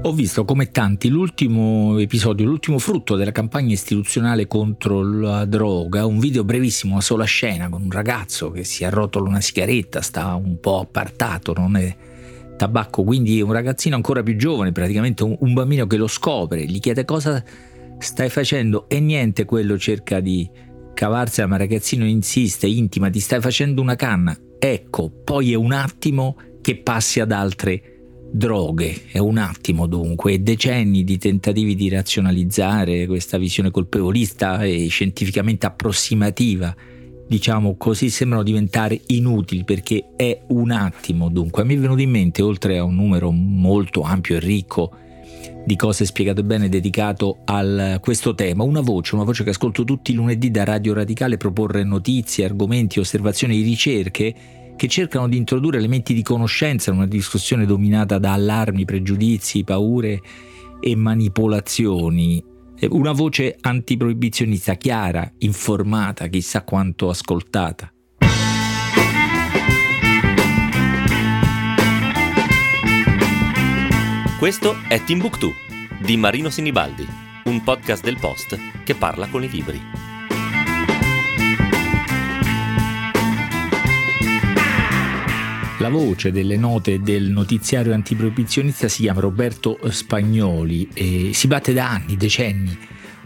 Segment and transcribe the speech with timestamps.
[0.00, 6.20] Ho visto come tanti l'ultimo episodio, l'ultimo frutto della campagna istituzionale contro la droga, un
[6.20, 10.60] video brevissimo, una sola scena con un ragazzo che si arrotola una sigaretta, sta un
[10.60, 11.94] po' appartato, non è
[12.56, 16.78] tabacco, quindi un ragazzino ancora più giovane, praticamente un, un bambino che lo scopre, gli
[16.78, 17.42] chiede cosa
[17.98, 20.48] stai facendo e niente, quello cerca di
[20.94, 24.34] cavarsela, ma il ragazzino insiste, intima, ti stai facendo una canna.
[24.60, 27.97] Ecco, poi è un attimo che passi ad altre
[28.30, 29.02] droghe.
[29.10, 36.74] È un attimo dunque, decenni di tentativi di razionalizzare questa visione colpevolista e scientificamente approssimativa,
[37.26, 41.64] diciamo così, sembrano diventare inutili perché è un attimo dunque.
[41.64, 44.92] Mi è venuto in mente, oltre a un numero molto ampio e ricco
[45.64, 50.12] di cose spiegate bene dedicato a questo tema, una voce, una voce che ascolto tutti
[50.12, 54.34] i lunedì da Radio Radicale proporre notizie, argomenti, osservazioni, ricerche
[54.78, 60.22] che cercano di introdurre elementi di conoscenza in una discussione dominata da allarmi, pregiudizi, paure
[60.78, 62.42] e manipolazioni.
[62.90, 67.92] Una voce antiproibizionista chiara, informata, chissà quanto ascoltata.
[74.38, 75.52] Questo è Timbuktu
[76.00, 77.04] di Marino Sinibaldi,
[77.46, 80.07] un podcast del Post che parla con i libri.
[85.80, 91.90] La voce delle note del notiziario antiproibizionista si chiama Roberto Spagnoli e si batte da
[91.90, 92.76] anni, decenni,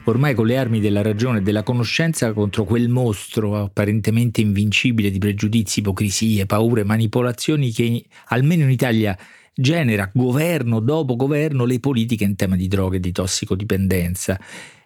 [0.05, 5.19] ormai con le armi della ragione e della conoscenza contro quel mostro apparentemente invincibile di
[5.19, 9.17] pregiudizi, ipocrisie, paure, manipolazioni che almeno in Italia
[9.55, 14.39] genera governo dopo governo le politiche in tema di droghe e di tossicodipendenza.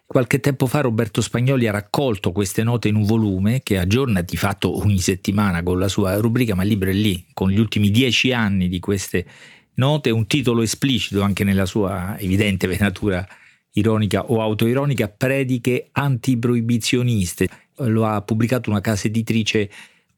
[0.09, 4.37] Qualche tempo fa Roberto Spagnoli ha raccolto queste note in un volume che aggiorna di
[4.37, 7.91] fatto ogni settimana con la sua rubrica, ma il libro è lì, con gli ultimi
[7.91, 9.25] dieci anni di queste
[9.73, 13.27] note, un titolo esplicito anche nella sua evidente venatura
[13.73, 17.49] ironica o autoironica, prediche antiproibizioniste.
[17.79, 19.69] Lo ha pubblicato una casa editrice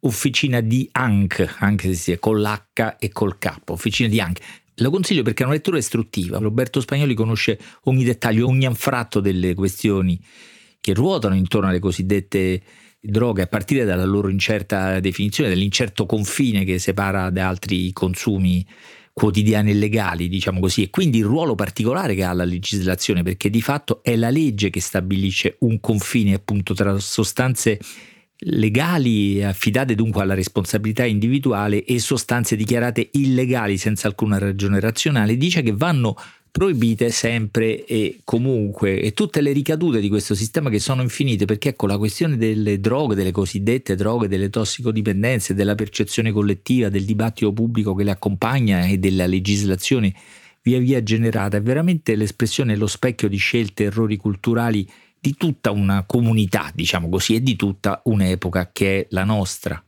[0.01, 4.39] Officina di Anc, anche se sia con l'H e col K, Officina di Anc.
[4.79, 6.37] Lo consiglio perché è una lettura istruttiva.
[6.37, 10.19] Roberto Spagnoli conosce ogni dettaglio, ogni anfratto delle questioni
[10.79, 12.61] che ruotano intorno alle cosiddette
[12.99, 18.65] droghe, a partire dalla loro incerta definizione, dall'incerto confine che separa da altri consumi
[19.13, 23.49] quotidiani e legali, diciamo così, e quindi il ruolo particolare che ha la legislazione, perché
[23.49, 27.79] di fatto è la legge che stabilisce un confine appunto tra sostanze
[28.41, 35.61] legali affidate dunque alla responsabilità individuale e sostanze dichiarate illegali senza alcuna ragione razionale, dice
[35.61, 36.15] che vanno
[36.51, 38.99] proibite sempre e comunque.
[39.01, 42.79] E tutte le ricadute di questo sistema che sono infinite perché ecco la questione delle
[42.79, 48.85] droghe, delle cosiddette droghe, delle tossicodipendenze, della percezione collettiva, del dibattito pubblico che le accompagna
[48.85, 50.13] e della legislazione
[50.61, 54.87] via via generata è veramente l'espressione, lo specchio di scelte, errori culturali
[55.19, 59.83] di tutta una comunità, diciamo così, e di tutta un'epoca che è la nostra.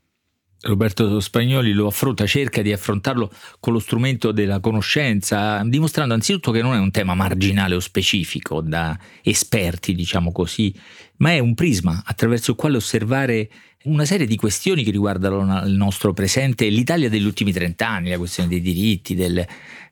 [0.63, 6.61] Roberto Spagnoli lo affronta, cerca di affrontarlo con lo strumento della conoscenza, dimostrando anzitutto che
[6.61, 10.73] non è un tema marginale o specifico da esperti, diciamo così,
[11.17, 13.49] ma è un prisma attraverso il quale osservare
[13.85, 18.19] una serie di questioni che riguardano il nostro presente e l'Italia degli ultimi trent'anni, la
[18.19, 19.43] questione dei diritti, del,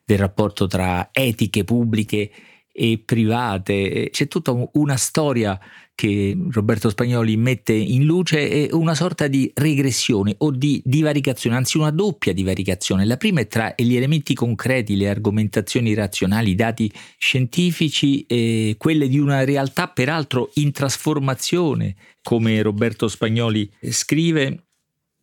[0.04, 2.30] del rapporto tra etiche pubbliche
[2.80, 4.08] e private.
[4.10, 5.60] C'è tutta una storia
[5.94, 11.90] che Roberto Spagnoli mette in luce una sorta di regressione o di divaricazione, anzi una
[11.90, 13.04] doppia divaricazione.
[13.04, 19.08] La prima è tra gli elementi concreti, le argomentazioni razionali, i dati scientifici e quelle
[19.08, 24.68] di una realtà peraltro in trasformazione, come Roberto Spagnoli scrive,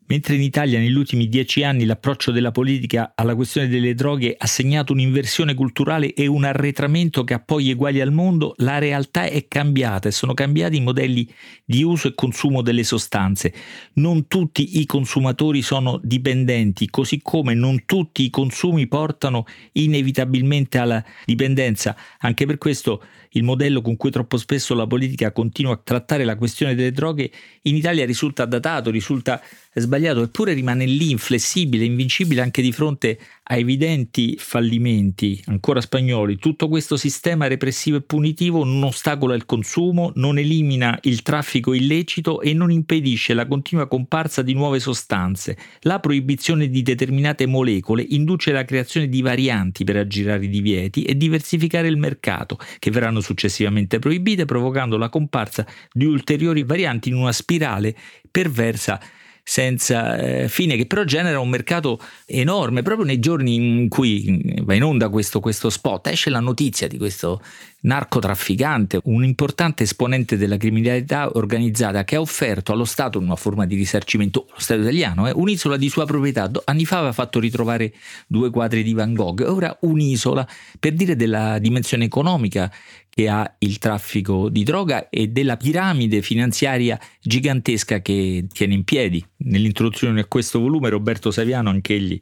[0.09, 4.47] Mentre in Italia negli ultimi dieci anni l'approccio della politica alla questione delle droghe ha
[4.47, 9.50] segnato un'inversione culturale e un arretramento che ha poi eguali al mondo, la realtà è
[9.50, 11.29] cambiata e sono cambiati i modelli
[11.66, 13.53] di uso e consumo delle sostanze.
[13.96, 21.03] Non tutti i consumatori sono dipendenti, così come non tutti i consumi portano inevitabilmente alla
[21.26, 21.97] dipendenza.
[22.20, 26.37] Anche per questo il modello con cui troppo spesso la politica continua a trattare la
[26.37, 27.29] questione delle droghe
[27.64, 29.41] in Italia risulta datato, risulta
[29.73, 36.38] sbagliato, eppure rimane lì inflessibile, invincibile anche di fronte a evidenti fallimenti, ancora spagnoli.
[36.38, 42.41] Tutto questo sistema repressivo e punitivo non ostacola il consumo, non elimina il traffico illecito
[42.41, 45.58] e non impedisce la continua comparsa di nuove sostanze.
[45.82, 51.16] La proibizione di determinate molecole induce la creazione di varianti per aggirare i divieti e
[51.16, 57.32] diversificare il mercato, che verranno successivamente proibite, provocando la comparsa di ulteriori varianti in una
[57.32, 57.96] spirale
[58.29, 59.00] perversa
[59.49, 62.82] senza eh, fine, che però genera un mercato enorme.
[62.82, 66.97] Proprio nei giorni in cui va in onda questo, questo spot, esce la notizia di
[66.97, 67.41] questo
[67.79, 73.76] narcotrafficante, un importante esponente della criminalità organizzata che ha offerto allo Stato una forma di
[73.76, 76.52] risarcimento, lo Stato italiano, eh, un'isola di sua proprietà.
[76.66, 77.93] Anni fa aveva fatto ritrovare
[78.28, 80.46] due quadri di Van Gogh, ora un'isola
[80.78, 82.70] per dire della dimensione economica
[83.17, 89.25] che ha il traffico di droga e della piramide finanziaria gigantesca che tiene in piedi.
[89.37, 92.22] Nell'introduzione a questo volume Roberto Saviano, anch'egli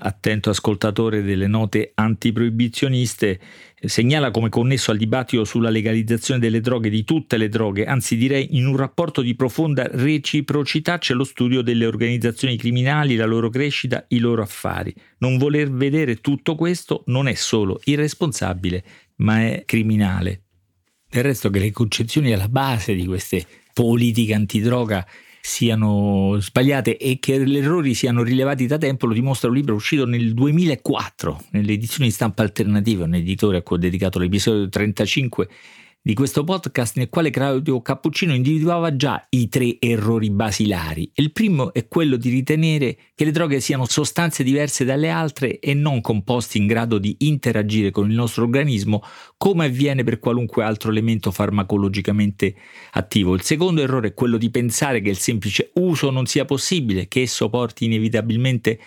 [0.00, 3.40] attento ascoltatore delle note antiproibizioniste,
[3.80, 8.56] segnala come connesso al dibattito sulla legalizzazione delle droghe, di tutte le droghe, anzi direi
[8.56, 14.04] in un rapporto di profonda reciprocità c'è lo studio delle organizzazioni criminali, la loro crescita,
[14.08, 14.94] i loro affari.
[15.18, 18.84] Non voler vedere tutto questo non è solo irresponsabile,
[19.16, 20.42] ma è criminale.
[21.08, 25.06] Del resto che le concezioni alla base di queste politiche antidroga
[25.40, 30.04] siano sbagliate e che gli errori siano rilevati da tempo lo dimostra un libro uscito
[30.04, 35.48] nel 2004 nell'edizione di stampa alternativa, un editore a cui ho dedicato l'episodio 35
[36.02, 41.10] di questo podcast nel quale Claudio Cappuccino individuava già i tre errori basilari.
[41.16, 45.74] Il primo è quello di ritenere che le droghe siano sostanze diverse dalle altre e
[45.74, 49.02] non composti in grado di interagire con il nostro organismo
[49.36, 52.54] come avviene per qualunque altro elemento farmacologicamente
[52.92, 53.34] attivo.
[53.34, 57.20] Il secondo errore è quello di pensare che il semplice uso non sia possibile, che
[57.20, 58.80] esso porti inevitabilmente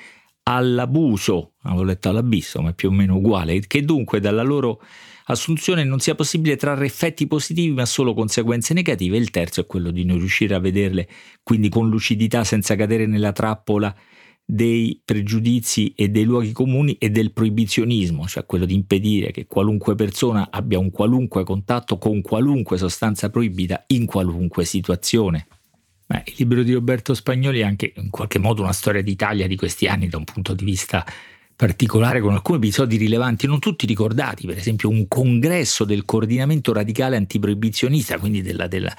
[0.43, 4.81] all'abuso, avevo letto all'abisso, ma è più o meno uguale, che dunque dalla loro
[5.25, 9.17] assunzione non sia possibile trarre effetti positivi ma solo conseguenze negative.
[9.17, 11.07] Il terzo è quello di non riuscire a vederle
[11.43, 13.95] quindi con lucidità senza cadere nella trappola
[14.45, 19.95] dei pregiudizi e dei luoghi comuni e del proibizionismo, cioè quello di impedire che qualunque
[19.95, 25.47] persona abbia un qualunque contatto con qualunque sostanza proibita in qualunque situazione.
[26.05, 29.55] Beh, il libro di Roberto Spagnoli è anche in qualche modo una storia d'Italia di
[29.55, 31.05] questi anni da un punto di vista
[31.55, 37.15] particolare con alcuni episodi rilevanti, non tutti ricordati, per esempio un congresso del coordinamento radicale
[37.15, 38.93] antiproibizionista, quindi della, della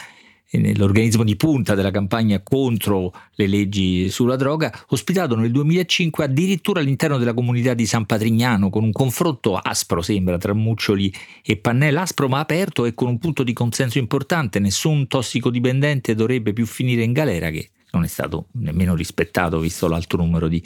[0.59, 7.19] nell'organismo di punta della campagna contro le leggi sulla droga, ospitato nel 2005 addirittura all'interno
[7.19, 11.13] della comunità di San Patrignano, con un confronto aspro, sembra, tra Muccioli
[11.43, 14.59] e Pannella, aspro ma aperto e con un punto di consenso importante.
[14.59, 20.17] Nessun tossicodipendente dovrebbe più finire in galera, che non è stato nemmeno rispettato, visto l'alto
[20.17, 20.63] numero di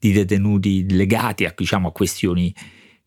[0.00, 2.52] di detenuti legati a, diciamo, a questioni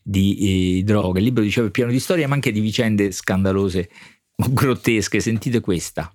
[0.02, 1.18] di eh, droga.
[1.18, 3.90] Il libro diceva pieno di storie, ma anche di vicende scandalose
[4.36, 5.20] grottesche.
[5.20, 6.14] Sentite questa.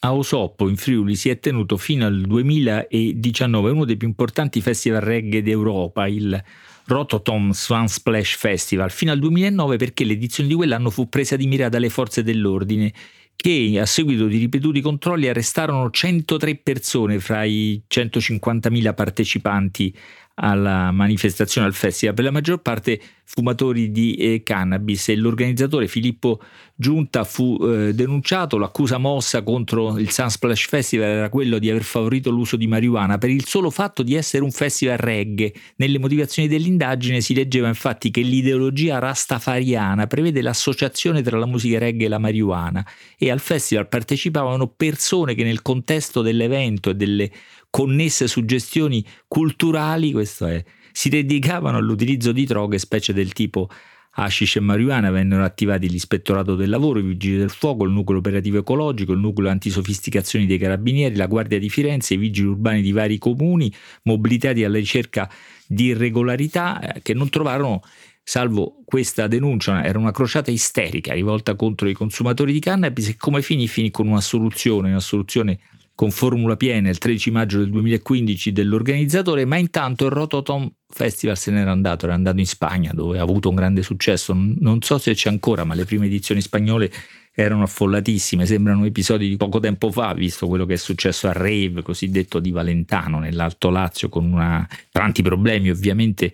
[0.00, 5.00] A Osoppo, in Friuli, si è tenuto fino al 2019 uno dei più importanti festival
[5.00, 6.44] reggae d'Europa, il
[6.84, 11.70] Rototom Swan Splash Festival, fino al 2009 perché l'edizione di quell'anno fu presa di mira
[11.70, 12.92] dalle forze dell'ordine
[13.36, 19.96] che a seguito di ripetuti controlli arrestarono 103 persone fra i 150.000 partecipanti
[20.34, 25.08] alla manifestazione al festival, per la maggior parte fumatori di eh, cannabis.
[25.08, 26.40] E l'organizzatore Filippo
[26.76, 32.30] Giunta fu eh, denunciato, l'accusa mossa contro il Sunsplash Festival era quello di aver favorito
[32.30, 33.16] l'uso di marijuana.
[33.16, 35.52] Per il solo fatto di essere un festival reggae.
[35.76, 42.06] Nelle motivazioni dell'indagine si leggeva infatti che l'ideologia rastafariana prevede l'associazione tra la musica reggae
[42.06, 42.84] e la marijuana.
[43.16, 47.30] E al festival partecipavano persone che nel contesto dell'evento e delle
[47.74, 50.62] connesse suggestioni culturali, questo è,
[50.92, 53.68] si dedicavano all'utilizzo di droghe, specie del tipo
[54.12, 58.58] hashish e marijuana, vennero attivati l'ispettorato del lavoro, i vigili del fuoco, il nucleo operativo
[58.58, 63.18] ecologico, il nucleo antisofisticazioni dei carabinieri, la guardia di Firenze, i vigili urbani di vari
[63.18, 65.28] comuni, mobilitati alla ricerca
[65.66, 67.82] di irregolarità eh, che non trovarono
[68.22, 73.42] salvo questa denuncia, era una crociata isterica rivolta contro i consumatori di cannabis e come
[73.42, 75.58] finì finì con una soluzione, una soluzione
[75.94, 81.50] con formula piena il 13 maggio del 2015 dell'organizzatore, ma intanto il Rototom Festival se
[81.52, 85.14] n'era andato, era andato in Spagna dove ha avuto un grande successo, non so se
[85.14, 86.90] c'è ancora, ma le prime edizioni spagnole
[87.32, 91.82] erano affollatissime, sembrano episodi di poco tempo fa, visto quello che è successo al rave
[91.82, 96.32] cosiddetto di Valentano nell'Alto Lazio, con una, tanti problemi ovviamente,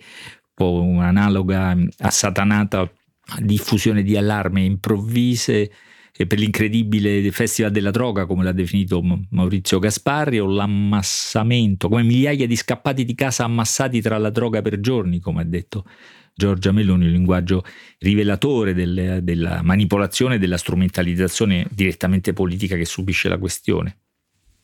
[0.55, 2.87] un'analoga assatanata
[3.39, 5.71] diffusione di allarme improvvise
[6.27, 12.55] per l'incredibile festival della droga, come l'ha definito Maurizio Gasparri, o l'ammassamento, come migliaia di
[12.55, 15.85] scappati di casa ammassati tra la droga per giorni, come ha detto
[16.33, 17.63] Giorgia Meloni, un linguaggio
[17.99, 23.97] rivelatore del, della manipolazione e della strumentalizzazione direttamente politica che subisce la questione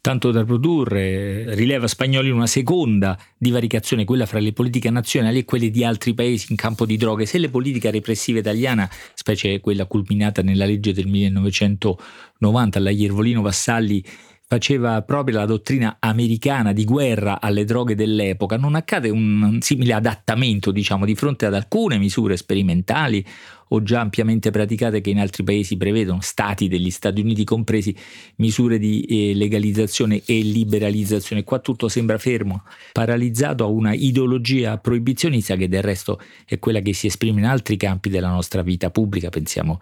[0.07, 5.69] tanto da produrre, rileva Spagnoli una seconda divaricazione, quella fra le politiche nazionali e quelle
[5.69, 7.25] di altri paesi in campo di droghe.
[7.25, 14.01] Se le politiche repressive italiana, specie quella culminata nella legge del 1990, la Iervolino Vassalli,
[14.49, 20.71] faceva proprio la dottrina americana di guerra alle droghe dell'epoca, non accade un simile adattamento,
[20.71, 23.25] diciamo, di fronte ad alcune misure sperimentali
[23.69, 27.93] o già ampiamente praticate che in altri paesi prevedono, stati degli Stati Uniti compresi,
[28.37, 31.43] misure di eh, legalizzazione e liberalizzazione.
[31.43, 32.63] Qua tutto sembra fermo,
[32.93, 37.75] paralizzato a una ideologia proibizionista che del resto è quella che si esprime in altri
[37.75, 39.81] campi della nostra vita pubblica, pensiamo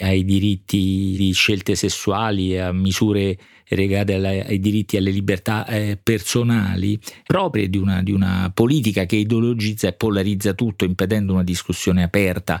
[0.00, 3.38] ai diritti di scelte sessuali, a misure
[3.68, 9.16] legate ai diritti e alle libertà eh, personali, proprie di una, di una politica che
[9.16, 12.60] ideologizza e polarizza tutto, impedendo una discussione aperta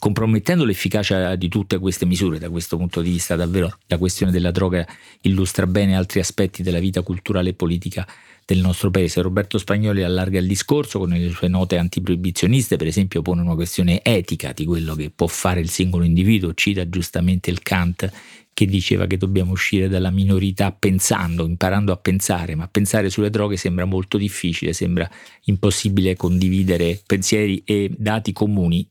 [0.00, 2.38] compromettendo l'efficacia di tutte queste misure.
[2.38, 4.84] Da questo punto di vista, davvero la questione della droga
[5.20, 8.08] illustra bene altri aspetti della vita culturale e politica
[8.46, 9.20] del nostro paese.
[9.20, 14.00] Roberto Spagnoli allarga il discorso con le sue note antiproibizioniste, per esempio pone una questione
[14.02, 18.10] etica di quello che può fare il singolo individuo, cita giustamente il Kant
[18.54, 23.56] che diceva che dobbiamo uscire dalla minorità pensando, imparando a pensare, ma pensare sulle droghe
[23.56, 25.08] sembra molto difficile, sembra
[25.44, 28.86] impossibile condividere pensieri e dati comuni